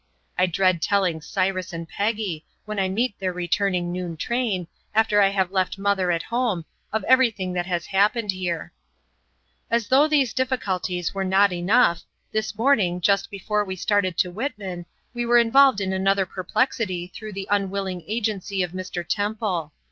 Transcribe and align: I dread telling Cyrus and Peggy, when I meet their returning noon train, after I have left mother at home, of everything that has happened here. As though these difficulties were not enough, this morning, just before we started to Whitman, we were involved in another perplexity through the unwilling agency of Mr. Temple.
I 0.35 0.47
dread 0.47 0.81
telling 0.81 1.21
Cyrus 1.21 1.71
and 1.73 1.87
Peggy, 1.87 2.43
when 2.65 2.79
I 2.79 2.89
meet 2.89 3.19
their 3.19 3.31
returning 3.33 3.91
noon 3.91 4.17
train, 4.17 4.67
after 4.95 5.21
I 5.21 5.27
have 5.27 5.51
left 5.51 5.77
mother 5.77 6.09
at 6.11 6.23
home, 6.23 6.65
of 6.91 7.03
everything 7.03 7.53
that 7.53 7.67
has 7.67 7.85
happened 7.85 8.31
here. 8.31 8.73
As 9.69 9.89
though 9.89 10.07
these 10.07 10.33
difficulties 10.33 11.13
were 11.13 11.23
not 11.23 11.53
enough, 11.53 12.01
this 12.31 12.55
morning, 12.57 12.99
just 12.99 13.29
before 13.29 13.63
we 13.63 13.75
started 13.75 14.17
to 14.17 14.31
Whitman, 14.31 14.87
we 15.13 15.23
were 15.27 15.37
involved 15.37 15.79
in 15.79 15.93
another 15.93 16.25
perplexity 16.25 17.11
through 17.13 17.33
the 17.33 17.47
unwilling 17.51 18.03
agency 18.07 18.63
of 18.63 18.71
Mr. 18.71 19.05
Temple. 19.07 19.71